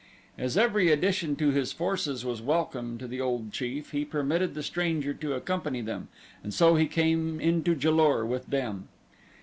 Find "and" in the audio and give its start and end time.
6.41-6.51